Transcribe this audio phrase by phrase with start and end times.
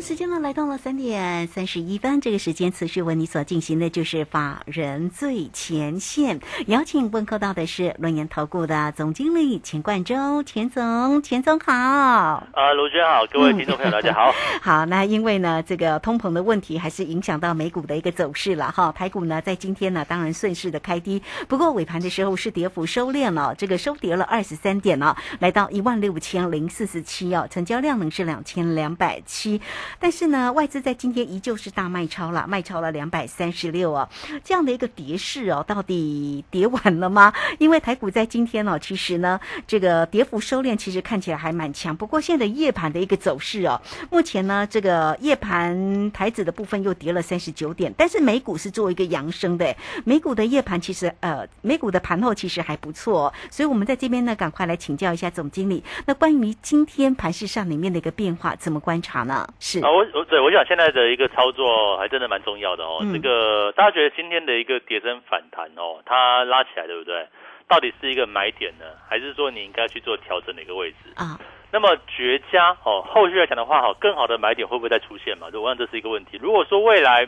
[0.00, 11.72] 时间呢来到了三点三十一分，这个时间持续为你所进行的就是法人最前线，邀请问候到的是轮研投顾的总经理钱冠洲，钱总，钱总好。
[11.72, 14.32] 啊，卢娟好，各位听众朋友大家好。
[14.60, 18.92] 好，那因为呢，这个通膨的问题还是影响到美股的一个走势了哈。
[18.92, 29.60] 台股呢在今天呢当然顺势的开低，不过尾盘的时候是跌幅收敛了，这个收跌了二十三点了，来到一万六千零四十七哦，成交量呢是两千两百七。
[29.98, 34.08] 但是呢，外资在今天依旧是大卖超了，卖超了两百三十六哦，
[34.42, 37.32] 这样的一个跌势哦，到底跌完了吗？
[37.58, 41.96] 因为台股在今天哦，其实呢，这个跌幅收敛，其实看起来还蛮强。
[41.96, 49.74] 不过现在夜盘的一个走势哦，目前呢，这个夜盘台子的部分又跌了三十九点，但是美股是做一个扬升的，
[50.04, 59.46] 美股的夜盘其实呃，美股的盘后其实还不错，所以我们在这边呢，赶快来请教一下总经理，那关于今天盘市上里面的一个变化，怎么观察呢？
[59.82, 62.98] 啊，我我对我想现在的一个操作还真的蛮重要的哦。
[63.02, 67.26] 嗯这个大家觉得今天的一个跌升反弹哦，它拉起来对不对？
[67.66, 70.96] 到底是一个买点呢，还是说你应该去做调整的一个位置？
[71.16, 71.40] 啊，
[71.72, 75.48] 那么绝佳哦，后续来讲的话，哈，更好的买点会不会再出现嘛？
[75.54, 76.38] 我想这是一个问题。
[76.42, 77.26] 如果说未来，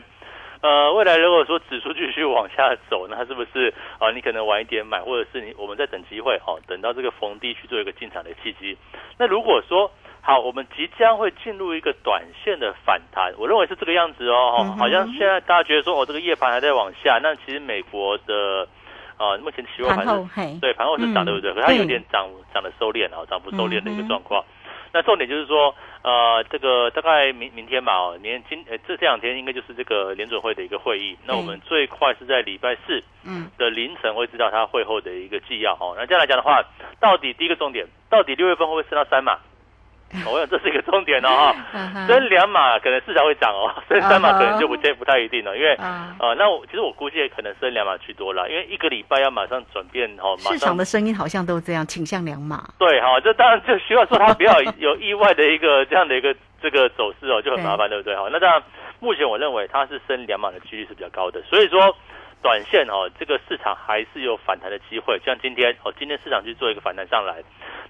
[0.61, 8.77] 呃，未来如果说指数继续往下走，那是不是啊、你可能晚一点买，或者是你我们在等机会哦，等到这个逢低去做一个进场的契机。
[9.17, 9.91] 那如果说
[10.27, 18.67] 好，我们即将会进入一个短线的反弹，我认为是这个样子哦，好像现在大家觉得说哦，这个夜盘还在往下，那其实美国的
[19.15, 21.53] 啊、目前期货盘是对，盘后是涨，嗯对不对？
[21.53, 24.43] 可是它有对点涨涨的收敛啊，涨幅收敛的一个状况。
[24.91, 31.17] 那重点就是说，呃，这个大概明明天吧，哦，年今呃这这两天应该就是这个联准会的一个会议。
[31.25, 35.95] 那我们最快是在礼拜四嗯的凌晨会知道它会后的一个纪要哦。
[35.97, 36.61] 那这样来讲的话，
[36.99, 39.39] 到底第一个重点，到底六月份会不会升到三码？
[40.25, 42.07] 哦我想这是一个重点哦哈。
[42.07, 58.15] 升两码可能市场会涨哦，升三码可能就不见不太一定了，因为啊，呃，那我其实我估计可能升两码居多了，因为一个礼拜要马上转变哦，马市上场的声音好像都这样，倾向两码，对哈，这当然就需要说它不要有意外的一个这样的一个 这个走势哦，就很麻烦，对不对？
[58.15, 58.63] 哈，那当然，
[58.99, 61.95] 目前我认为它是升两码的几率是比较高的，所以说
[62.41, 67.35] 短线哦，这个市场还是有反弹的机会，像今天哦，今天市场去做一个反弹上来。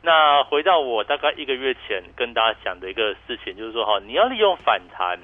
[0.02, 5.20] 那回到我大概一个月前跟大家讲的一个事情，就是说哈，你要利用反弹。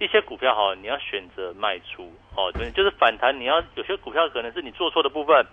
[0.00, 5.44] 一些股票哈，你要选择卖出哦，对，就是反弹，你要有些股票可能是你做错的部分，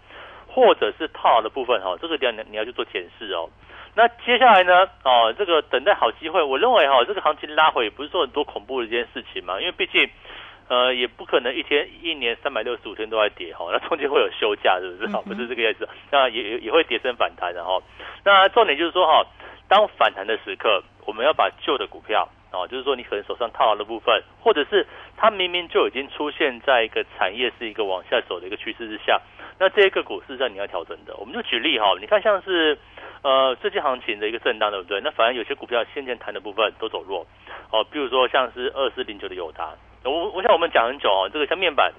[0.48, 3.50] 或者是套牢的部分哈，这个地方你要去做检视哦。
[3.94, 10.10] 那接下来呢，哦，这个等待好机会，我认为哈，这个行情拉回不是说很多恐怖的一件事情嘛，因为毕竟。
[10.70, 15.12] 呃，也不可能一天一年三百六十五天都在跌哈，那中间会有休假，是不是？
[15.14, 15.88] 哈、不是这个意思。
[16.12, 17.82] 那也也也会跌升反弹的哈。
[18.26, 19.26] 那重点就是说哈，
[19.70, 24.86] 当反弹的时刻，我们要把旧的股票哦，就是说你可能手上套牢的部分，或者是
[25.18, 29.22] 它明明就已经出现在一个产业是一个往下走的一个趋势之下，
[29.60, 31.16] 那这一个股市上你要调整的。
[31.18, 32.78] 我们就举例哈，你看像是
[33.22, 35.02] 呃最近行情的一个震荡，对不对？
[35.02, 37.28] 那反而有些股票先前谈的部分都走弱
[37.72, 39.74] 哦，比如说像是二四零九的友达，
[40.06, 41.92] 我我想我们讲很久哦，这个像面板，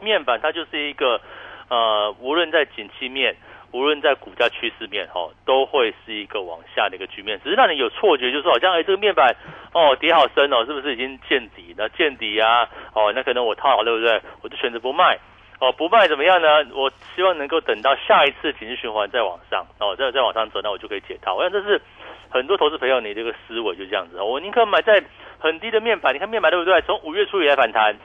[0.00, 1.20] 面板它就是一个
[1.68, 3.34] 呃，无论在景气面。
[3.74, 9.34] 无论在股价趋势面哦，都会是一个往下的一个局面，只是让你有错觉，就是好像哎，这个面板
[9.72, 11.74] 哦跌好深哦，是不是已经见底？
[11.76, 14.22] 那见底啊，哦，那可能我套牢对不对？
[14.42, 15.18] 我就选择不卖
[15.58, 16.48] 哦，不卖怎么样呢？
[16.72, 21.34] 我希望能够等到下一次景气循环再往上哦，再再往上走，那我就可以解套。
[21.34, 21.82] 我想这是
[22.30, 25.02] 很多投资朋友你这个思维就这样子，我宁可买在
[25.40, 26.80] 很低的面板，你看面板对不对？
[26.82, 27.96] 从五月初以来反弹。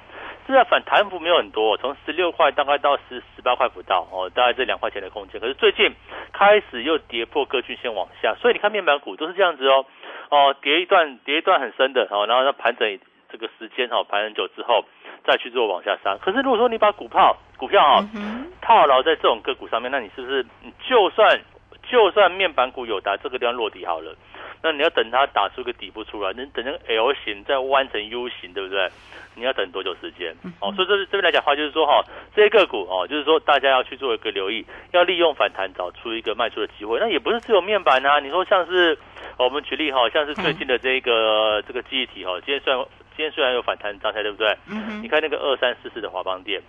[0.49, 5.39] 现在反弹幅没有很多，从十六块大概到十十八块不到哦，大概这两块钱的空间。
[5.39, 5.93] 可是最近
[6.33, 9.85] 开始又跌破各均线往下，所以你看面板股都是这样子哦，
[10.31, 12.99] 哦跌一段跌一段很深的哦，然后它盘整
[13.31, 14.83] 这个时间哦，盘很久之后
[15.23, 16.17] 再去做往下杀。
[16.17, 21.39] 可是如果说你把股票股票啊、嗯，套牢在这种个股上面，那你是不是你就算
[21.83, 24.15] 就算面板股有达这个地方落底好了，
[24.61, 28.89] 那你要等它打出个底部出来，你等那个 L 型再弯成 U 型，对不对？
[29.35, 30.35] 你要等多久时间？
[30.59, 32.03] 哦，所以这这边来讲的话，就是说哈，
[32.35, 36.99] 这些个股哦，就是说大家要去做一个留意，要利用反弹找出一个卖出的机会。
[36.99, 38.97] 那也不是只有面板啊，你说像是
[39.37, 42.83] 哦我们举例哈，像是最近的这个这个记忆体哈，今天虽然
[43.15, 44.49] 今天虽然有反弹状态，对不对？
[44.67, 46.61] 嗯哼，你看那个二三四四的华邦店，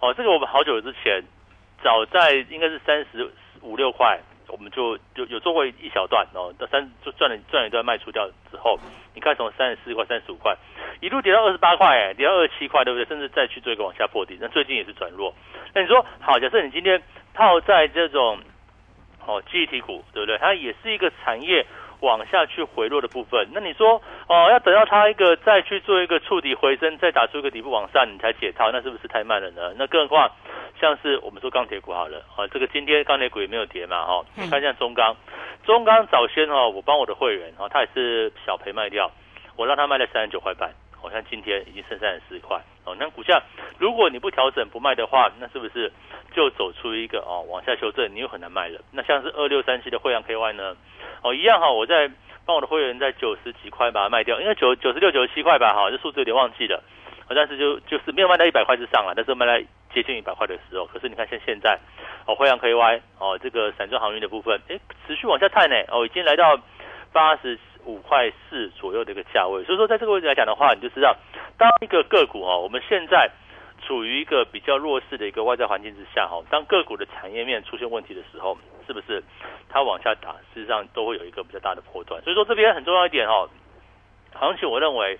[0.00, 1.22] 哦，哦，这个我们好久之前，
[1.84, 8.78] 早在应该是三十五六块，我们就就有做过一小段哦，到三就赚了赚了一段卖出掉之后，
[9.14, 10.56] 你看从三十四块、三十五块
[11.00, 13.04] 一路跌到二十八块，哎，跌到二十七块，对不对？
[13.06, 15.34] 甚至再去做一个往下破底，那最近也是转弱。
[15.74, 17.02] 那你说好，假设你今天
[17.34, 18.38] 套在这种
[19.26, 20.38] 哦记忆体股，对不对？
[20.38, 21.66] 它也是一个产业。
[22.00, 29.72] 往下去回落的部分，那你说哦，要等到它一个再去做一个触底回升，再打出一个底部往上，你才解套，那是不是太慢了呢？
[29.78, 30.30] 那更何况
[30.80, 35.16] 像是我们说钢铁股好了，啊，这个今天钢铁股也没有跌嘛，哈，你看像中钢，
[35.64, 39.10] 中钢早先哦，我帮我的会员啊，他也是小赔卖掉，
[39.56, 40.70] 我让他卖了三十九块半，
[41.00, 43.42] 好像今天已经剩三十四块，哦，那股价
[43.78, 45.92] 如果你不调整不卖的话，那是不是
[46.32, 48.80] 就走出一个哦往下修正，你又很难卖了？
[48.92, 50.76] 那像是二六三七的汇阳 KY 呢？
[51.22, 52.10] 哦，一样哈，我在
[52.44, 56.82] 帮我的会员在九十几块把它卖掉，应该九九十六、九十七块吧，哈，这数字有点忘记了，
[57.34, 61.78] 但是就就是没有卖到一百块之上啊，但是卖在接近一百块的时候，可是你看像现在，
[62.26, 66.58] 哦，汇阳 KY 哦，这个散装航运的部分，哎，持续往下探呢，哦，已经来到
[67.12, 71.16] 八十五块四左右的一个价位，所以说在这个位置来讲的话，你就知道，
[71.56, 73.30] 当一个个股哦，我们现在。
[73.86, 78.56] 处于一个比较弱势的一个外在环境之下，哈，当个股的产业面出现问题的时候，
[78.86, 79.22] 是不是
[79.68, 82.20] 它往下打，事实上都会有一个比较大的破断。
[82.22, 83.48] 所以说这边很重要一点，哦，
[84.32, 85.18] 行情我认为，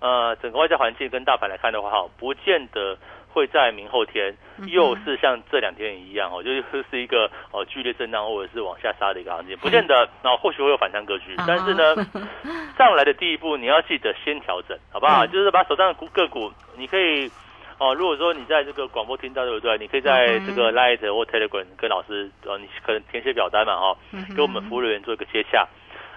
[0.00, 2.96] 呃，整个外在环境跟大盘来看的话，哈，不见得
[3.32, 4.34] 会在明后天
[4.68, 11.94] 又是像这两天一样，哦， 就是是一个哦剧烈震荡或者是往下杀的一个行情，不见得，那或许会有反弹格局， 但是呢，
[12.76, 15.26] 上来的第一步你要记得先调整，好不好？
[15.26, 17.30] 就是把手上的股个股，你可以。
[17.78, 19.76] 哦，如果说你在这个广播听到对不对？
[19.76, 23.94] 你可以在这个 Light 或 Telegram 跟老师，呃，你可能填写表单嘛，哈，
[24.34, 25.68] 跟我们服务人员做一个接洽。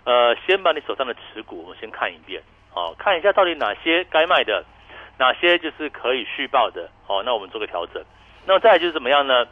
[0.06, 2.42] 呃，先把你手上的持股，我们先看一遍，
[2.76, 4.64] 哦，看一下到底哪些该卖的，
[5.18, 8.04] 哪些就是可以续报的，哦，那我们做个调整。
[8.46, 9.46] 那么再就是怎么样呢？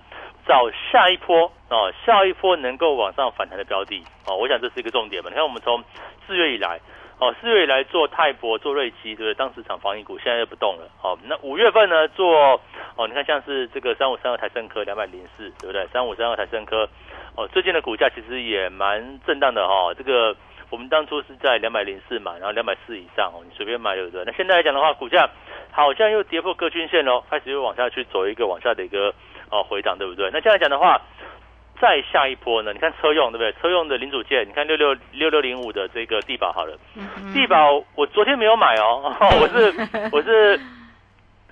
[0.47, 5.29] 找下一波，哦，下一波能够往上反弹的标的，哦，我想这是一个重点嘛。
[5.29, 5.83] 你看我们从
[6.25, 6.79] 四月以来。
[7.19, 9.33] 哦，四月以来做泰博、做瑞基，对不对？
[9.33, 10.87] 当市场防疫股，现在又不动了。
[11.01, 12.07] 好，那五月份呢？
[12.09, 12.61] 做
[12.95, 15.87] 哦，你看像是这个三五三二台升科两百零四，对不对？
[15.87, 16.87] 三五三二台升科，
[17.35, 19.91] 哦，最近的股价其实也蛮震荡的哈。
[19.97, 20.35] 这个
[20.69, 24.23] 我们当初是在两百零四买，然后两百四以上哦，你随便买对不对？
[24.25, 25.29] 那现在来讲的话，股价
[25.71, 29.13] 好像又跌破各均线喽，开始又往下去走一个往下的一个
[29.49, 30.29] 哦回档，对不对？
[30.31, 31.01] 那这样来讲的话。
[31.79, 32.73] 再下一波呢？
[32.73, 33.51] 你看车用对不对？
[33.61, 36.75] 车用的零组件，你看六六六六零五的这个地保好了，
[37.35, 39.71] 地保我昨天没有买哦， 我是
[40.11, 40.59] 我是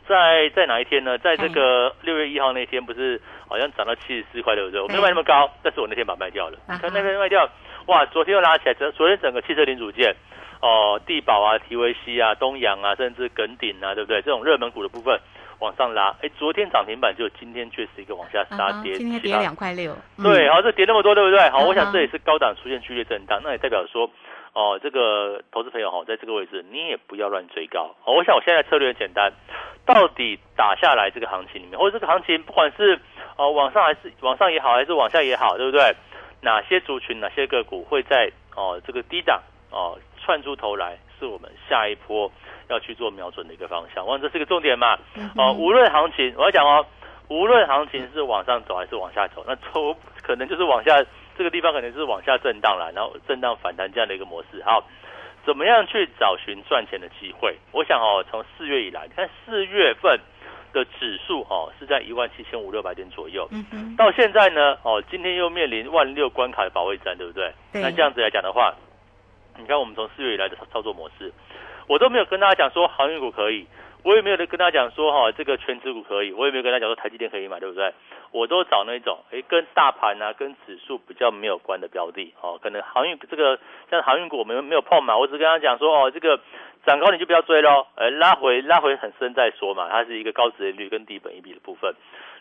[0.08, 1.16] 在在哪一天呢？
[1.20, 4.82] 在这个六月一号那天，不是好像涨到七十四块对不对？
[4.82, 6.58] 我没有卖那么高，但是我那天把它卖掉了。
[6.82, 7.48] 看那边卖掉，
[7.88, 8.06] 哇！
[8.08, 10.16] 昨天又拉起来，昨昨天整个汽车零组件
[10.62, 14.22] 哦，地保啊、TVC 啊、东阳啊，甚至耿鼎啊，对不对？
[14.22, 15.20] 这种热门股的部分。
[15.60, 21.50] 往上拉，哎，昨天涨停板就今天却是一个往下杀跌，今天跌两块六，对，好，这跌那么多，对不对？
[21.50, 24.12] 好，我想这也是高档出现剧烈震荡，那也代表说，
[24.52, 27.96] 哦，这个投资朋友哈，在这个位置你也不要乱追高。
[28.04, 29.32] 哦，我想我现在策略很简单，
[29.86, 33.00] 到底打下来这个行情里面，或者这个行情不管是
[33.38, 35.96] 哦往上还是往上也好，还是往下也好，对不对？
[36.42, 39.42] 哪些族群、哪些个股会在哦这个低档
[39.72, 42.32] 哦窜出头来，是我们下一波。
[42.68, 44.98] 要去做瞄准的一个方向，我想这是个重点嘛。
[45.38, 46.84] 哦，无论行情，我要讲哦，
[47.28, 51.06] 无论行情是往上走还是往下走，那走可能就是往下
[51.38, 54.64] 这个地方可能是往下震荡了，然后震荡反弹这样的一个模式。
[54.64, 54.84] 好，
[55.46, 57.56] 怎么样去找寻赚钱的机会？
[57.72, 60.20] 我想哦，从四月以来，你看四月份
[60.76, 63.48] 的指数哦是在一万七千五六百点左右，
[63.98, 67.54] 到现在呢哦，今天又面临万六关卡的保卫战，对不对？
[67.72, 68.76] 那这样子来讲的话，
[69.58, 71.32] 你看我们从四月以来的操作模式。
[71.88, 73.66] 我都没有跟大家讲说航运股可以，
[74.04, 77.94] 我也没有跟大家讲说哈这个全指股可以，我也没有跟大家讲说台积电可以买，对不对？
[78.32, 83.58] 我都找那种哎跟大盘啊跟指数比较没有关的标的哦，可能航运这个
[83.90, 86.38] 像航运股我们没有碰嘛，我只跟他讲说哦这个
[86.86, 91.94] 涨高你就不要追喽，呃拉回拉回很深再说嘛，它是一个高值率跟低本一比的部分。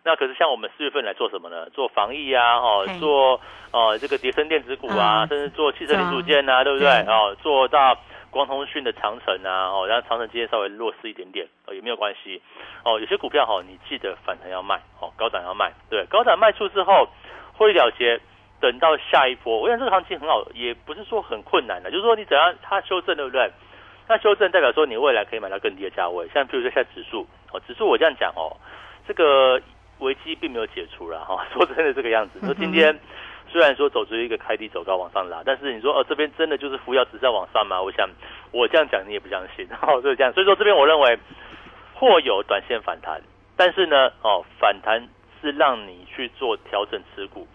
[0.04, 1.68] 那可是像我们四月份来做什么呢？
[1.70, 3.40] 做防疫啊，哦做
[3.72, 6.88] 哦这个叠升电子股啊，甚至做汽车零组件啊，对不对？
[7.06, 7.96] 哦做到。
[8.34, 12.42] 光通讯的长城啊，哦，然后长城今天稍微弱势一点点，哦，也没有关系，
[12.84, 17.06] 哦，有些股票哈，你记得反弹要卖，哦，高涨要卖，对，高涨卖出之后，
[17.56, 18.20] 会了结，
[18.60, 23.48] 等到下一波，我想这个行情很好，也不是说很困难的，就是说你只要它修正，对不对？
[24.08, 28.56] 那修正代表说你未来可以买到更低的价位，像比如说像指数，哦，指数我这样讲哦，
[29.06, 29.60] 这个
[29.98, 32.98] 危机并没有解除了哈， 说真的这个样子，说今天。
[33.46, 37.80] 虽然说走出一个开低走高往上拉，但是你说哦这边真的就是扶摇直上往上吗？
[37.80, 38.08] 我想
[38.50, 40.32] 我这样讲你也不相信， 哦，就是这样。
[40.32, 41.16] 所以说这边我认为
[41.94, 43.20] 或有短线反弹，
[43.56, 45.06] 但是呢，哦，反弹
[45.40, 47.46] 是让你去做调整持股，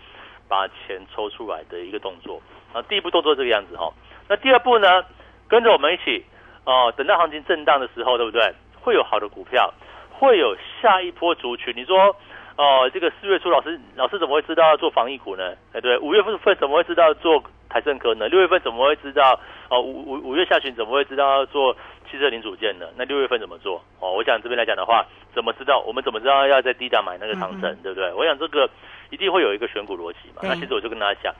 [0.48, 2.42] 把钱抽出来的一个动作
[2.72, 2.82] 啊。
[2.84, 3.92] 第一步动作这个样子哈，
[4.30, 5.04] 那第二步呢，
[5.50, 6.24] 跟着我们一起
[6.70, 8.54] 哦，等到行情震荡的时候，对不对？
[8.80, 9.74] 会有好的股票，
[10.12, 11.74] 会有下一波族群。
[11.76, 12.16] 你说
[12.58, 15.56] 哦，这个四月初老师老师怎么会知道要做防疫股呢？
[15.74, 18.30] 哎，对，五月份份怎么会知道做台盛科呢？
[18.30, 19.40] 六月份怎么会知道？
[19.70, 21.76] 哦，五五五月下旬怎么会知道要做？
[22.12, 23.80] 汽车零组件呢，那六月份怎么做？
[24.00, 25.80] 哦，我想这边来讲的话，怎么知道？
[25.86, 28.12] 我们怎么知道要在低档买那个长城，对不对？
[28.14, 28.68] 我想这个
[29.12, 30.42] 一定会有一个选股逻辑嘛。
[30.42, 31.32] 那其实我就跟大家讲，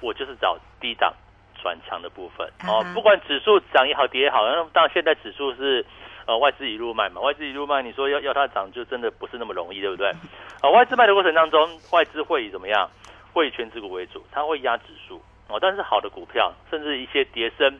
[0.00, 1.12] 我就是找低档
[1.62, 2.46] 转强的部分。
[2.66, 5.86] 哦，不管指数涨也好，跌也好，那当然现在指数是
[6.26, 10.08] 呃外资一路卖嘛，外资一路卖，你说要要它涨，就真的不是那么容易，对不对？
[10.60, 12.90] 啊， 外资卖的过程当中，外资会以怎么样？
[13.32, 15.58] 会以全指股为主，它会压指数哦。
[15.58, 17.78] 但是好的股票，甚至一些跌升。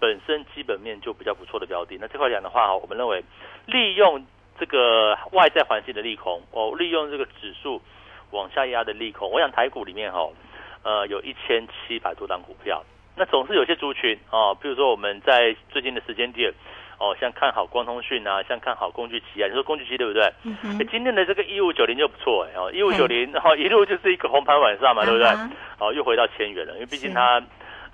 [0.00, 3.24] 本身基本面就比较不错的标的，那这块讲的话，我们认为
[3.64, 4.26] 利用
[4.58, 7.80] 这个外在环境的利空，哦，利用这个指数
[8.32, 10.28] 往下压的利空，我想台股里面哈，
[10.82, 12.84] 呃，有一千七百多档股票，
[13.16, 16.52] 那总是有些族群哦，比如说我们在最近的时间点，
[16.98, 20.32] 哦，像看好光通讯啊，像看好工具机啊，你说工具机对不对？
[20.62, 25.28] 嗯今天的这个一五九零就不错哎，哦，一五九零然后一路就是一个红盘晚上嘛，对不对？
[25.78, 27.42] 哦，又回到千元了，因为毕竟它。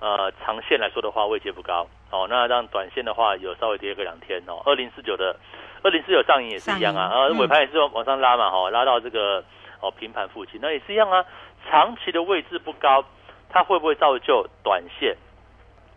[0.03, 2.27] 呃，长线来说的话，位阶不高哦。
[2.27, 4.62] 那让短线的话，有稍微跌个两天哦。
[4.65, 5.37] 二零四九的
[5.83, 9.45] 二零四九上影也是一样啊，呃，尾盘也是往上拉嘛，哈，拉到这个
[9.83, 11.23] 哦平盘附近，那也是一样啊。
[11.69, 13.05] 长期的位置不高，
[13.50, 15.16] 它会不会造就短线？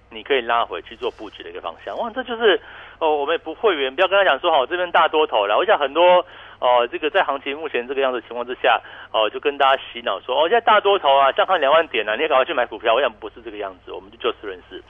[0.10, 1.98] 你可以拉回去做布局的一个方向。
[1.98, 2.60] 哇，这就是
[3.00, 5.58] 哦，我们不会员不要跟他讲说，好，这边大多头了。
[5.58, 6.26] 我想很多。
[6.60, 8.80] 哦，这个在行情目前这个样子情况之下，
[9.12, 12.94] 哦，就跟大家洗脑说，哦，现在大多头啊，上看两万点啊，你也赶快去买股票。
[12.94, 14.82] 我想不是这个样子，我们就就事论事。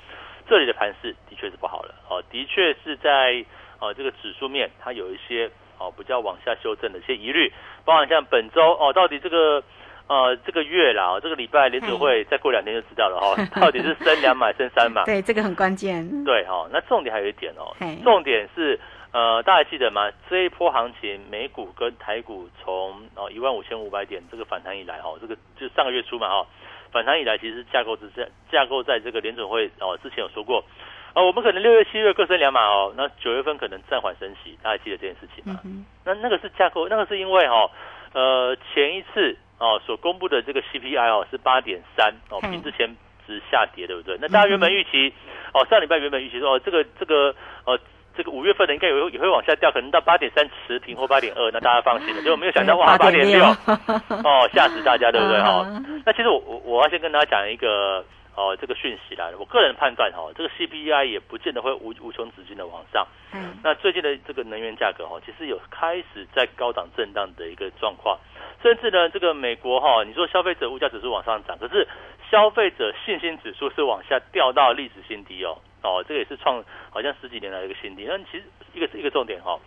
[0.48, 3.44] 这里的盘势的确是不好了，哦，的确是在
[3.80, 7.52] 哦这个指数面它有一些哦比较往下修正的一些疑虑，
[7.84, 9.64] 包含像本周哦，到底这个
[10.08, 15.06] 呃这个月啦，这个礼拜联储会再过两天就知道了哈， 到底是升两码升三码？
[15.06, 16.24] 对，这个很关键。
[16.24, 18.80] 对哈，那重点还有一点哦，重点是。
[19.14, 20.10] 呃，大家记得吗？
[20.28, 26.48] 这一波行情，美股跟台股从哦一万五千五百点这个反弹以来，哦，这个就上个月初嘛，哈，
[26.92, 30.66] 反弹以来其实架构之下，架构在这个联准会哦之前有说过，
[31.14, 35.60] 哦，我们可能六月、七月各升两码哦，那九月份可能暂缓升息，大家记得这件事情吗？
[36.04, 37.70] 那那个是架构，那个是因为哈，
[38.14, 42.96] 呃，前一次哦所公布的这个 CPI 哦是八点三哦，比之前
[43.26, 44.18] 值下跌，对不对？
[44.22, 45.14] 那大家原本预期
[45.54, 47.80] 哦，上礼拜原本预期说哦，这个这个呃。
[48.16, 52.22] 这个五月份的应该有也会往下掉，可能到八点三持平或八点二，那大家放心了。
[52.22, 55.66] 结果没有想到哇，八点六，哦，吓死大家，对不对哈？
[56.06, 59.32] 那其实我我我要先跟大家讲一个哦这个讯息啦。
[59.38, 63.08] 我个人判断哈，这个 CPI 也不见得会无无穷止境的往上。
[63.34, 63.58] 嗯。
[63.64, 68.20] 那最近的这个能源价格哈，其实有开始在高档震荡的一个状况，
[68.62, 71.88] 甚至呢，这个美国哈，你说消费者物价指数往上涨，可是
[72.30, 75.58] 消费者信心指数是往下掉到历史新低哦。
[75.84, 78.06] 哦，这个也是创好像十几年来的一个新低。
[78.08, 79.60] 那其实一个是一个重点哈，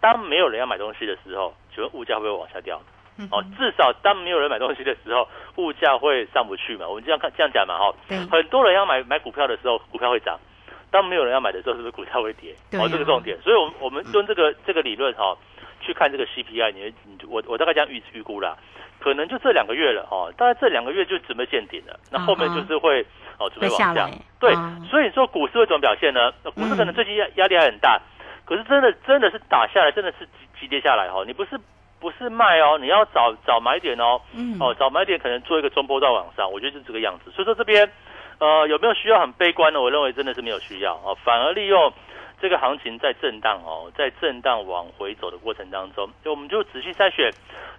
[0.00, 2.80] 当没有人要买东西的时候，请问物价会不会往下掉？
[3.30, 6.88] 哦，至少当没有人买东西的时候，物价会上不去嘛？
[6.88, 7.94] 我们这样看这样讲嘛哈。
[8.30, 10.36] 很多人要买买股票的时候，股票会涨；
[10.90, 12.54] 当没有人要买的时候，是不是股票会跌？
[12.78, 13.40] 哦，这个重点。
[13.42, 15.36] 所以，我们我们用这个这个理论哈，
[15.80, 18.56] 去看这个 CPI，你你我我大概这样预预估啦，
[18.98, 23.04] 可能就这两个月了哦，大概这两个月就准备见顶了，那后面就是会。
[23.42, 24.06] 哦，准备往下，
[24.38, 24.54] 对，
[24.90, 26.30] 所以说股市会怎么表现呢？
[26.54, 27.98] 股市可能最近压压力还很大，
[28.44, 31.24] 可是真的真的是打下来，真的是急急跌下来哈。
[31.26, 31.58] 你不是
[32.00, 34.20] 不是卖哦，你要找找买点哦，
[34.58, 37.30] 哦找买点可能做一个中波到往上，我觉得是这个样子。
[37.30, 37.88] 所以说这边
[38.38, 39.80] 呃有没有需要很悲观的？
[39.80, 41.92] 我认为真的是没有需要哦，反而利用。
[42.40, 47.30] 这个行情在震荡哦，在震荡往回走的过程当中，就我们就仔细筛选，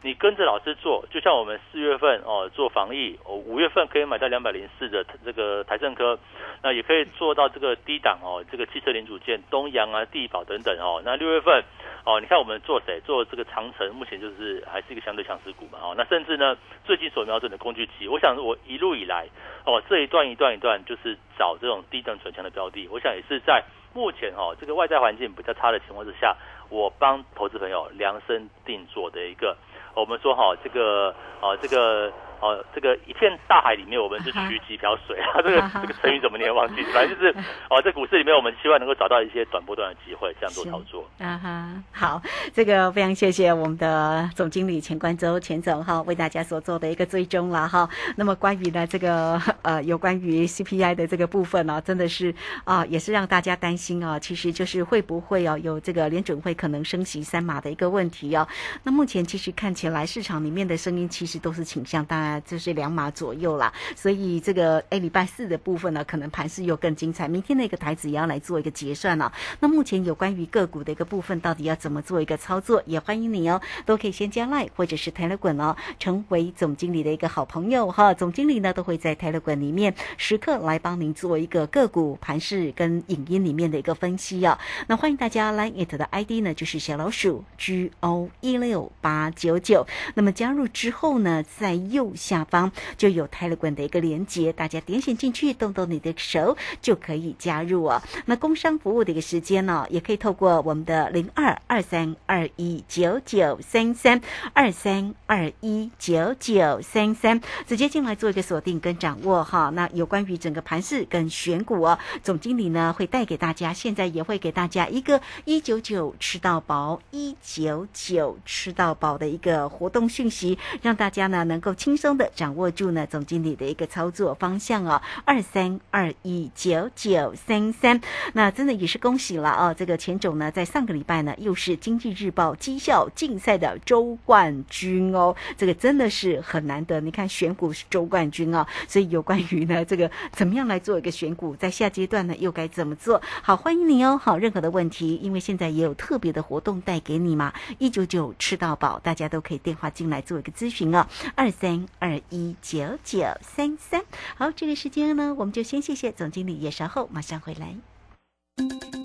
[0.03, 6.19] 你跟着老师做，就像我们四月份哦做防疫，哦五月份可以买到两百零四的这个台政科，
[6.61, 11.01] 那也可以做到这个低档哦，这个汽车零组件东阳啊、地保等等哦。
[11.03, 11.63] 那六月份
[12.05, 15.95] 哦，你看我们做谁做这个长城，目前就是还是一个相对强势股嘛哦。
[15.97, 19.27] 那甚至呢，最近所瞄准的工具机，我想我一路以来
[19.65, 23.63] 哦这一段一段一段就是找这种低等转强的标的，我想也是在。
[23.93, 26.35] 目前哈，这个外在环境比较差的情况之下，
[26.69, 29.57] 我帮投资朋友量身定做的一个，
[29.93, 35.41] 我们说哈，这个啊，这个哦，这个一片大海里面，我们是取几瓢水啊？
[35.43, 36.81] 这个这个成语怎么你也忘记？
[36.91, 37.29] 反正就是
[37.69, 41.07] 哦，在股市里面，我们希望能够找到一些短波段的机会，这样做操作。
[41.19, 42.21] 啊哈，好，
[42.51, 47.87] 这个非常谢谢我们的总经理钱冠周钱总哈，为大家所做的一个追踪了哈。
[48.17, 52.33] 那么关于呢这个呃有关于 CPI 的这个部分呢，真的是
[52.63, 54.17] 啊，也是让大家担心啊。
[54.17, 58.47] 其实就是会不会哦有这个联准会可能升息三码的一个问题哦。
[58.83, 63.71] 那目前其实看起来市场里面的声音其实都是倾向，大概就是两码左右啦。
[63.95, 67.27] 所以这个 A 礼拜四的部分呢，可能盘势又更精彩。
[67.27, 69.31] 明天那个台子也要来做一个结算了。
[69.59, 72.81] 那目前有关于个股的一个部分，到底要怎么做一个操作？
[72.85, 78.13] 也欢迎你哦，都可以先加 Line 或者是 Telegram 哦，成为总经理的一个好朋友哈。
[78.13, 84.57] 总经理呢都会在 Telegram 里面时刻来帮您做一个个股盘势跟影音里面的一个分析啊。
[84.87, 89.85] 那欢迎大家 Line it 的 ID 呢就是小老鼠 G O 一六八九九。
[90.15, 97.99] 那么加入之后呢，在右下方就有 Telegram 的一个连接，大家点选进去，动动你的手就可以加入哦。
[98.27, 104.21] 那工商服务的一个时间呢，也可以透过我们的零二二三二一九九三三
[104.53, 109.71] 二三二一九九三三直接进来做一个锁定跟掌握哈。
[109.73, 125.01] 那有关于整个盘市跟选股哦，总经理呢会带给大家，现在也会给大家一个一九九吃到饱，一九九吃到饱的一个活动讯息，让大家呢能够轻松的掌握住呢总经理的一个操作方向哦。
[125.25, 128.01] 二三二一九九三三，
[128.33, 129.73] 那真的也是恭喜了啊！
[129.73, 136.99] 这个钱总呢，在上个礼拜呢，又是经济日报绩效竞赛的周冠军哦，这个真的是很难得。
[137.01, 143.21] 你看选股是周冠军啊，所以有关于呢这个怎么样来做一个选股，在下阶段呢又该怎么做？
[143.41, 144.17] 好，欢迎你哦！
[144.21, 154.01] 好，任何的问题，因为现在也有特别的活动带给你嘛，一九九吃到饱，大家都可以电话进来做一个咨询哦，二三二一九九三三。
[154.35, 157.75] 好，这个时间呢，我们就先谢谢总经理，也稍后马上回来。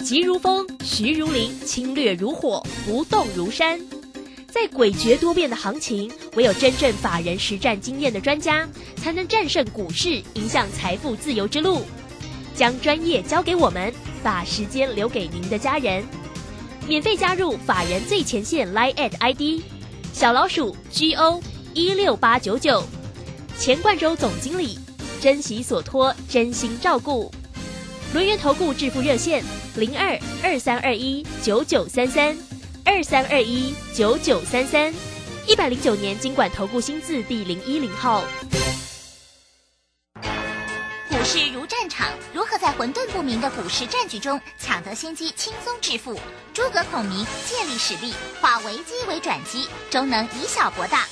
[0.03, 3.79] 急如风，徐如林，侵略如火，不动如山。
[4.49, 11.83] 在诡谲多变的行情，唯有真正法人实战经验的专家，才能战胜股市，迎向财富自由之路。
[12.55, 16.03] 将专业交给我们，把时间留给您的家人。
[16.89, 19.63] 免费加入法人最前线 Line at ID
[20.15, 21.43] 小老鼠 G O
[21.75, 22.83] 一六八九九，
[23.59, 24.79] 钱冠洲总经理，
[25.21, 27.33] 珍惜所托，真心照顾。
[28.13, 29.43] 轮源投顾致富热线
[29.77, 32.37] 零二二三二一九九三三
[32.85, 34.95] 二三二一九九三三，
[35.47, 38.25] 一百零九年经管投顾新字第零一零号。
[41.09, 46.15] 股市如战场，如何在混沌不明的股市战局中抢得先机，轻松致富？
[46.53, 51.07] 诸葛孔明借力使力，化危机为转机，终能以小博大。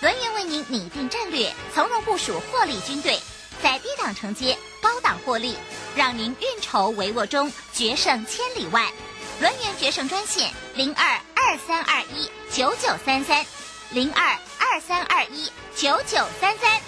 [0.00, 3.18] 轮源为您拟定战略，从容部署获利军队，
[3.60, 5.56] 在低档承接，高档获利，
[5.96, 8.92] 让您运筹帷幄中决胜千里外。
[9.40, 13.44] 轮源决胜专线零二二三二一九九三三
[13.90, 16.80] 零二二三二一九九三三。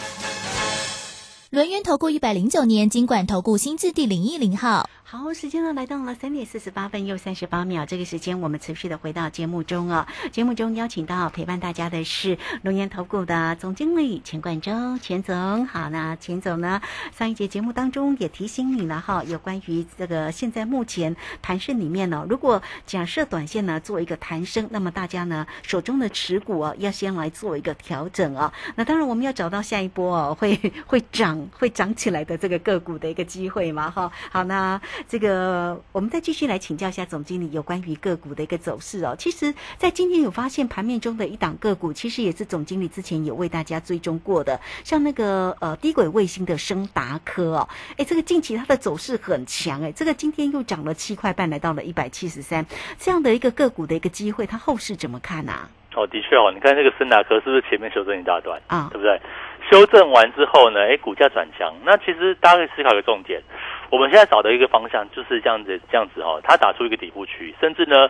[1.50, 4.88] 轮源投顾一百零九年经管投顾新字第零一零号。
[5.12, 10.06] 好，时间呢来到了三点四十八分又三十八秒，这个时间我们持续的回到节目中啊。
[10.30, 15.66] 节目中邀请到陪伴大家的是龙岩投顾的总经理钱冠洲，钱总。
[15.66, 28.52] 好，那钱总呢，上一节节目当中也提醒你了哈，有关于这个现在目前盘势里面呢，如果假设短线呢做一个弹升，那么大家呢手中的持股啊要先来做一个调整啊。
[28.76, 34.12] 那当然我们要找到下一波哦会会涨会涨起来的这个个股的一个机会嘛哈。
[34.30, 34.80] 好，那。
[35.08, 39.14] 这个，我们再继续来请教一下总经理有关于个股的一个走势哦。
[39.18, 52.64] 其实，在今天有发现盘面中的一档个股，其实也是总经理之前有为大家追踪过的，像那个呃低轨卫星的升达科哦，哎，这个近期它的走势很强哎，这个今天又涨了七块半，来到了一百七十三，
[52.98, 55.52] 这样的一个个股的一个机会，它后市怎么看呢？
[55.96, 58.88] 哦，的确哦，你看这个升达科是不是前面修正一大段啊？
[58.92, 59.20] 对不对？
[59.68, 63.42] 修正完之后呢，哎，股价转强，那其实大家可以思考一个重点。
[63.90, 68.08] 我们现在找的一个方向就是这样子，这样子哦，它打出一个底部区，甚至呢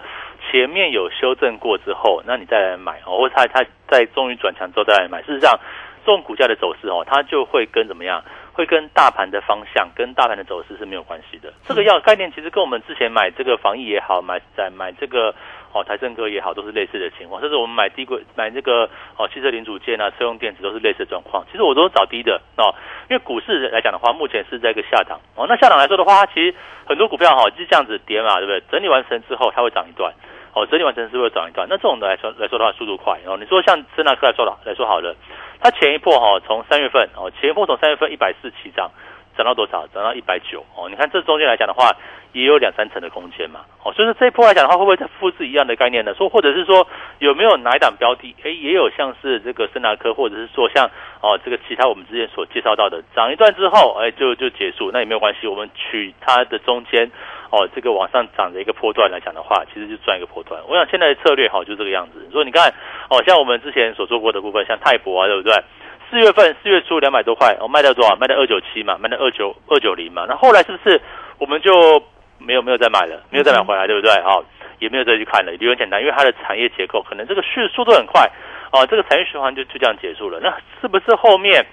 [0.51, 5.23] 前面有修正过之后，那你再来买哦，或者它它在终于转强之后再来买。
[5.23, 5.59] 事实上，
[6.05, 8.23] 这种股价的走势哦，它就会跟怎么样？
[8.53, 11.51] 会跟大盘的方向、跟大盘的走势是没有关系的。
[11.65, 15.35] 这个要概念其实跟我们之前买这个防疫也好，买在买这个
[15.73, 17.41] 哦台政哥也好，都是类似的情况。
[17.41, 21.45] 甚至我们买低轨买这个哦汽车零组件啊、车用电子都是类似的状况。
[21.51, 22.75] 其实我都是找低的哦，
[23.09, 25.47] 因为股市来讲的话，目前是在一个下档哦。
[25.49, 26.55] 那下档来说的话，其实
[26.87, 28.63] 很多股票哈就是这样子跌嘛，对不对？
[28.71, 30.13] 整理完成之后，它会涨一段。
[30.53, 31.69] 哦，整理完成是会涨一段。
[31.71, 33.37] 那这种的来说来说的话，速度快哦。
[33.39, 35.15] 你说像森纳克来说了来说好了，
[35.61, 38.91] 它前一波哈从三月份哦，前一波从三月份一百四起涨，
[39.41, 39.87] 涨到多少？
[39.87, 40.87] 涨到一百九哦。
[40.91, 41.91] 你看这中间来讲的话，
[42.33, 43.61] 也有两三成的空间嘛。
[43.83, 46.13] 哦，所以说这一波来讲的话，会不会再复制一样的概念呢？
[46.13, 46.87] 说或者是说
[47.21, 48.37] 有没有哪一档标的？
[48.45, 50.91] 哎，也有像是这个森达科，或者是说像
[51.23, 57.11] 哦这个其他我们之前所介绍到的，涨一段之后，哎就就结束，那也没有关系，我们取它的中间。
[57.53, 60.63] 哦，这个往上涨的一个波段来讲的话，其实就赚一个波段。
[60.69, 62.25] 我想现在的策略哈，就这个样子。
[62.31, 62.73] 所以你看，
[63.09, 65.53] 哦，像我们之前所做过的部分，像泰博啊，对不对？
[66.11, 68.17] 四月份四月初两百多块，哦，卖掉多少？
[68.17, 70.27] 卖到二九七嘛，卖到二九二九零嘛。
[70.29, 71.01] 那后来是不是
[71.39, 72.03] 我们就
[72.39, 74.13] 没有没有再买了，没有再买回来，对不对？
[74.23, 74.45] 哦，
[74.79, 78.29] 也没有再去看了，理由很简单，因为它的产业结构可能这个速速度很快，
[78.73, 80.41] 哦，这个产业循环就就这样结束了。
[80.41, 81.65] 那是不是后面？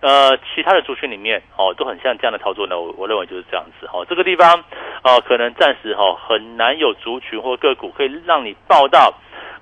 [0.00, 2.78] 呃，其他的族群里面哦，都很像这样的操作呢。
[2.78, 4.04] 我我认为就是这样子哦。
[4.06, 4.62] 这个地方
[5.02, 9.14] 哦，可能暂时哈很难有族群或个股可以让你报到，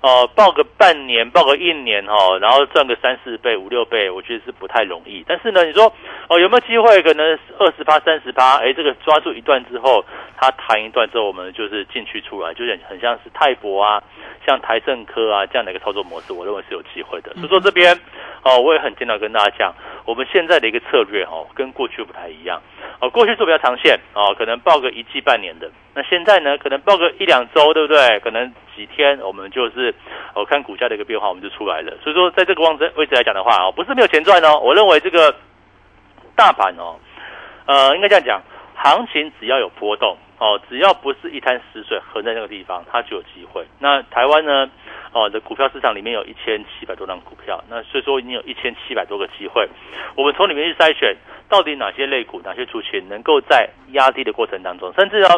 [0.03, 5.23] 呃，报个半年，报个一年哈，然后赚个三四倍、五六倍，我觉得是不太容易。
[5.25, 5.85] 但是呢，你说
[6.27, 7.01] 哦，有没有机会？
[7.01, 10.03] 可能二十八、三十八，哎，这个抓住一段之后，
[10.35, 14.03] 它弹一段之后，我们就是进去出来，就是很像是泰博啊，
[14.45, 17.33] 像台盛科啊这样的一个操作模式，我认为是有机会的。
[17.35, 17.97] 所以说这边
[18.43, 19.73] 哦，我也很经常跟大家讲。
[20.03, 22.61] 我们现在的一个策略哦，跟过去不太一样
[22.99, 23.09] 哦。
[23.09, 25.71] 过去做比较长线哦，可能报个一季半年的。
[25.95, 28.19] 那现在呢，可能报个一两周，对不对？
[28.21, 29.93] 可能几天，我们就是
[30.33, 31.93] 哦看股价的一个变化，我们就出来了。
[32.03, 34.59] 所以说，在这个位置位置来讲的话哦，不是没有钱赚哦。
[34.59, 35.35] 我认为这个
[36.35, 36.97] 大盘哦，
[37.67, 38.41] 呃，应该这样讲，
[38.83, 43.65] 行情只要有波动哦，只要不是一滩死水横在那个地方，它就有机会。
[43.79, 44.69] 那台湾呢？
[45.13, 49.69] 哦，的股票市场里面有一千七百多张股票，那所以说已经有一千七百多个机会，
[50.15, 51.15] 我们从里面去筛选，
[51.47, 55.29] 到底哪些类股、哪些族群能够在压低的过程当中，甚至呢，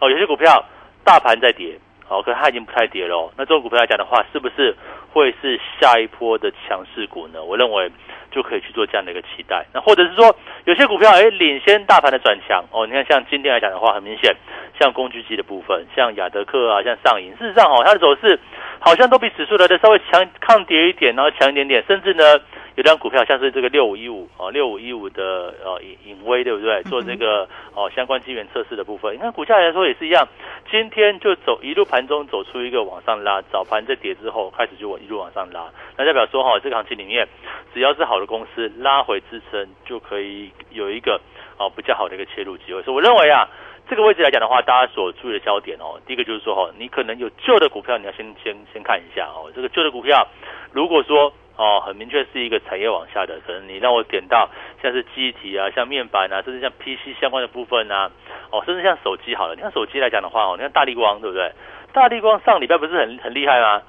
[0.00, 0.62] 哦有些股票
[1.02, 1.78] 大盘在跌，
[2.12, 4.76] 哦，可是它已经不太跌了，那这种股票来讲的话，是不是
[5.12, 7.42] 会是下一波的强势股呢？
[7.42, 7.90] 我认为
[8.30, 9.64] 就可以去做这样的一个期待。
[9.72, 14.36] 那或者是说，有些股票哎领先大盘的转强，哦，你看像今天来讲的话，很明显，
[14.78, 18.38] 像工具机的部分，像亚德克啊，像上影，事实上哦，它的走势。
[18.84, 22.24] 好像都比指数来的稍微强抗跌一点，然后强一点点，甚至呢，
[22.74, 26.82] 有张股票像是这个六五一五哦，六五一五的呃隐隐威对不对？
[26.84, 30.26] 做这个哦相关机源测试的部分，你看股价来说也是一样，
[30.70, 37.28] 今天就走一路盘中走出一个往上拉，早盘在跌之后开始就往一路往上拉，那代表说哈，这个行情里面
[37.74, 41.20] 只要是好的公司拉回支撑，就可以有一个
[41.58, 43.48] 哦比较好的一个切入机会，所以我认为啊。
[43.90, 49.50] 这个位置来讲的话，大家所注意的焦点哦，第一个就是说哈，你可能有旧的股票，你要先先先看一下哦。
[49.54, 50.24] 这个旧的股票，
[50.70, 54.48] 如果说哦很明确是一个产业往下的，可能你让我点到
[54.82, 58.10] 像是机体啊、像面板啊，甚至像 PC 相关的部分啊，
[58.50, 59.54] 哦，甚至像手机好了。
[59.54, 61.52] 你看手机来讲的话哦，你看大力光对不对？
[61.92, 63.82] 大力光上礼拜不是很很厉害吗？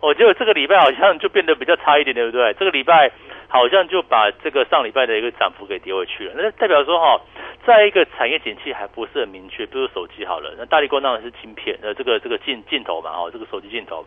[0.00, 2.52] 哦，结果这个礼拜好像就变得比较差一点，对不对？
[2.54, 3.10] 这个礼拜
[3.48, 7.20] 好像就把这个上礼拜的一个涨幅给跌回去了，那代表说哈。
[7.66, 14.06] 在一个产业景气还不是很明确，比如手机好了，那大力光当然是晶片，呃，这个这个镜镜头嘛，哦，这个手机镜头，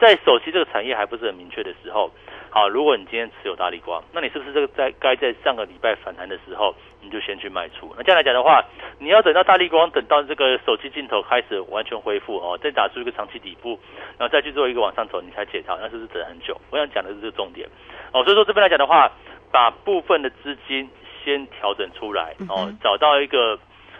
[0.00, 2.10] 在手机这个产业还不是很明确的时候，
[2.50, 6.74] 好，如果你今天持有大力光，那你是不是这个在该在上个礼拜反弹的时候，
[7.06, 7.94] 你就先去卖出？
[7.96, 8.62] 那这样来讲的话，
[8.98, 13.78] 你要等到大力光等到这个手机镜头开始完全恢复哦，再打出一个长期底部，
[14.18, 16.60] 然后再去做一个往上走，你才解套，那是不是等很久？
[16.70, 17.66] 我想讲的是这个重点
[18.12, 19.10] 哦，所以说这边来讲的话，
[19.50, 20.90] 把部分的资金。
[21.24, 23.58] 先调整出来哦，找到一个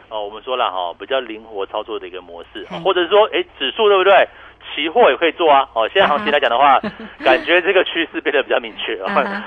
[0.09, 4.29] 哦，我们说了哈，比较灵活操作的一个模式，或者是说，哎，指数对不对？
[4.73, 5.69] 期货也可以做啊。
[5.75, 6.79] 哦，现在行情来讲的话，
[7.25, 8.95] 感觉这个趋势变得比较明确，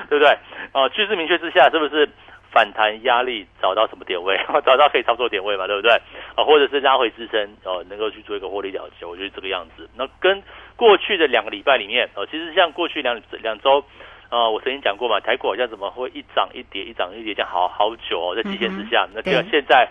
[0.10, 0.38] 对不对？
[0.74, 2.10] 哦，趋势明确之下，是不是
[2.52, 4.38] 反弹压力找到什么点位？
[4.66, 5.92] 找到可以操作点位嘛，对不对？
[6.36, 9.90] 啊，或者是拉回支撑哦，能够去做一个获利了结，我觉得这个样子。
[9.96, 10.42] 那跟
[10.76, 13.84] 过去的两个礼拜里面哦，其实像过去两两周。
[14.30, 19.90] 啊，我曾经讲过嘛，台股好像怎么会一涨一跌，一涨一跌，这样好好久哦，在极限之下，那这个现在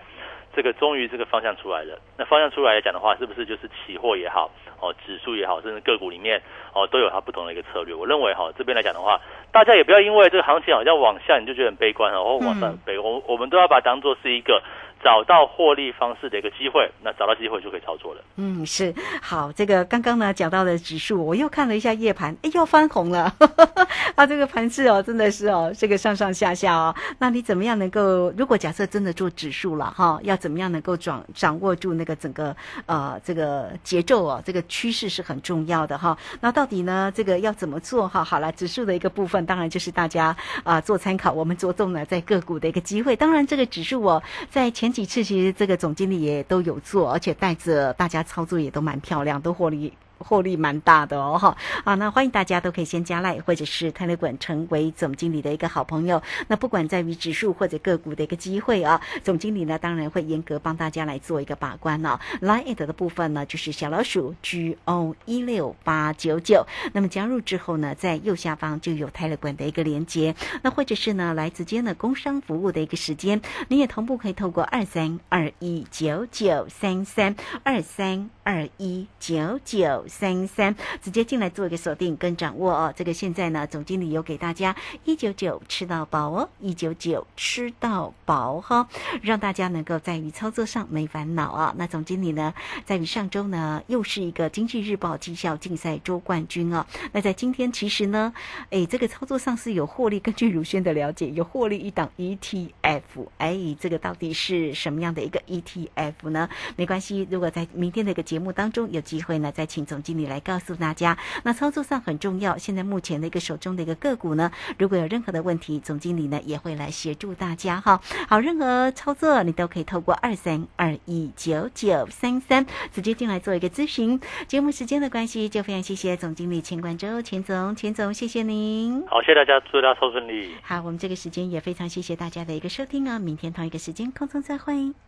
[0.54, 1.98] 这个终于这个方向出来了。
[2.16, 4.48] 那方向出来来讲的话，是不是就是期货也好，
[4.80, 6.40] 哦，指数也好，甚至个股里面
[6.72, 7.92] 哦，都有它不同的一个策略。
[7.92, 9.20] 我认为哈，这边来讲的话，
[9.58, 12.96] 大家也不要因为这个行情好像往下，你就觉得很悲观哦，往上悲。
[12.96, 14.62] 我我们都要把它当做是一个。
[15.02, 18.22] 找到获利方式的一个机会，那找到机会就可以操作了。
[18.36, 19.52] 嗯，是好。
[19.52, 23.32] 这个刚刚呢讲到的指数，我又看了一下夜盘，哎，又翻红了。
[24.16, 26.94] 啊，这个盘势哦，真的是哦，这个上上下下哦。
[27.18, 28.30] 那你怎么样能够？
[28.36, 32.54] 如果假设真的做指数了哈，要怎么样能够掌掌握住那个整个
[32.86, 34.42] 呃这个节奏哦？
[34.44, 36.18] 这个趋势是很重要的哈。
[36.40, 38.24] 那到底呢，这个要怎么做哈？
[38.24, 41.32] 好了，指数的一个部分，当然就是大家啊做参考。
[41.32, 43.14] 我们着重呢在个股的一个机会。
[43.14, 44.87] 当然，这个指数哦，在前。
[44.88, 51.56] 前几次其实这个总经理也都有做，而且带着大家操作也都蛮漂亮，都获利获利蛮大的哦哈。
[51.84, 56.22] 啊，那欢迎大家都可以先加赖或者是泰勒管成为总经理的一个好朋友。
[56.46, 62.18] 那不管在于指数或者个股的一个机会啊，总经理呢当然会严格帮大家来做一个把关哦。
[62.40, 82.94] Line 的部分呢就是小老鼠 G O 一六八九九，那么加入之后呢，在右下方就有泰勒管的一个连接，那或者是呢来直接呢工商服务的一个时间，你也同步可以透过二三二一九九三三二三二一九九三三直接进来做一个锁定跟掌握哦。
[82.96, 88.88] 这个现在呢，总经理有给大家一九九吃到饱哦，一九九吃到饱哈，
[89.20, 91.74] 让大家能够在于操作上没烦恼啊。
[91.76, 92.54] 那总经理呢，
[92.86, 96.86] 在于上周呢，又是一个经济日报绩效竞赛周冠军啊。
[97.12, 98.32] 那在今天其实呢，
[98.70, 100.18] 哎，这个操作上是有获利。
[100.18, 103.02] 根据如轩的了解，有获利一档 ETF，
[103.36, 106.48] 哎，这个到底是什么样的一个 ETF 呢？
[106.76, 111.16] 没关系，如果在明天的一个节目当中有机会呢，再请总经理来告诉大家。
[111.42, 118.00] 那操作上很重要，现在目前的一个手中的一个个股呢，如果有任何的问题，总经理呢也会来协助大家哈。
[118.28, 124.20] 好，任何操作你都可以透过二三二一九九三三直接进来做一个咨询。
[124.46, 129.06] 节目时间的关系，就非常谢谢总经理钱冠周钱总，钱总谢谢您。
[129.06, 130.50] 好，谢谢大家，祝大家操顺利。
[130.62, 135.07] 好，我们这个时间也非常谢谢大家的一个收听啊，明天同一个时间空中再会。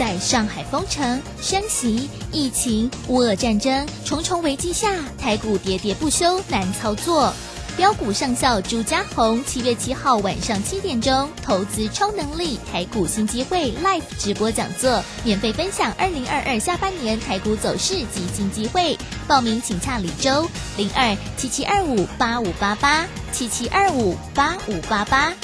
[0.00, 7.30] 在上海封城、升息、疫情、乌俄战争重重危机下，台股喋喋不休，难操作。
[7.76, 18.96] 标股上校朱家红，七月七号晚上七点钟，投资超能力台股新机会 Live 直播讲座，免费分享二零二二下半年台股走势及新机会。
[19.28, 25.34] 报名请洽李周零二七七二五八五八八七七二五八五八八。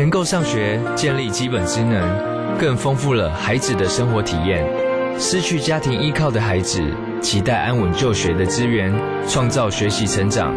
[0.00, 4.66] 能够上学，建立基本职能，更丰富了孩子的生活体验。
[5.18, 6.82] 失去家庭依靠的孩子，
[7.20, 8.90] 期待安稳就学的资源，
[9.28, 10.54] 创造学习成长。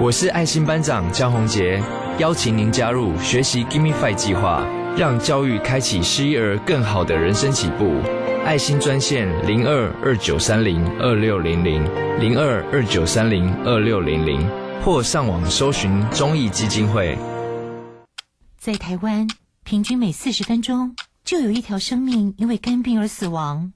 [0.00, 1.82] 我是爱心班长江宏杰，
[2.16, 7.96] 邀请您加入学习 Gimme Five 计划，让教育开启失一儿更好的人生起步。
[8.46, 11.84] 爱心专线零二二九三零二六零零
[12.18, 14.48] 零二二九三零二六零零，
[14.82, 17.18] 或上网搜寻中义基金会。
[18.62, 19.26] 在台湾，
[19.64, 20.94] 平均每四十分钟
[21.24, 23.72] 就有一条生命因为肝病而死亡。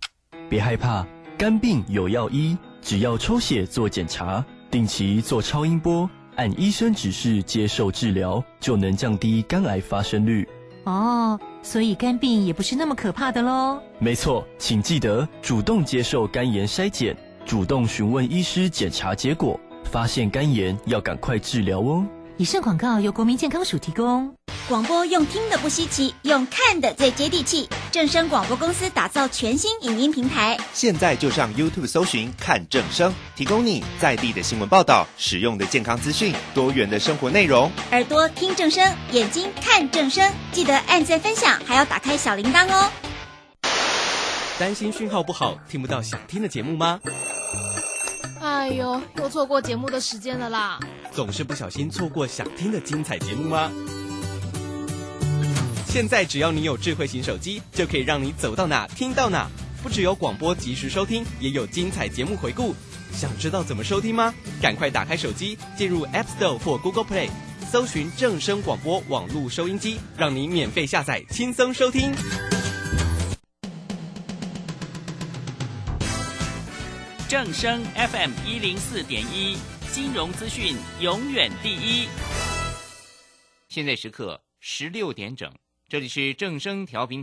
[0.49, 1.05] 别害怕，
[1.37, 10.49] 肝病有药医，只要抽血做检查，定期做超音波，按医生指示接受治疗，就能降低肝癌发生率。
[10.85, 13.83] 哦，所以肝病也不是那么可怕的喽。
[13.99, 22.07] 没错，请记得主动接受肝炎筛检，主动询问医师检查结果，发现肝炎要赶快治疗哦。
[22.39, 24.35] 以上广告由国民健康署提供。
[24.69, 27.67] 广播用听的不稀奇，用看的最接地气。
[27.91, 37.71] 正声广播公司打造全新影音平台，现在就上 YouTube 搜寻看正声，提供你在地的新闻报道、实用的健康资讯、多元的生活内容。
[37.93, 42.91] 耳朵听正声，眼睛看正声，记得按赞分享，还要打开小铃铛哦。
[44.59, 47.01] 担心讯号不好，听不到想听的节目吗？
[48.67, 50.81] 哎呦，又错过节目的时间了啦！
[51.13, 53.71] 总是不小心错过想听的精彩节目吗？
[55.87, 59.49] 现在只要你有智慧型手机，就可以让你走到哪听到哪。
[59.85, 62.75] 不只有广播及时收听，也有精彩节目回顾。
[63.13, 64.35] 想知道怎么收听吗？
[64.61, 67.31] 赶快打开手机，进入 App Store 或 Google Play，
[67.71, 72.13] 搜寻正声广播网络收音机，让你免费下载，轻松收听。
[77.29, 79.57] 正声 FM 一零四点一，
[79.91, 82.07] 金融资讯永远第一。
[83.69, 85.53] 现在时刻十六点整，
[85.89, 87.15] 这里是正声调频。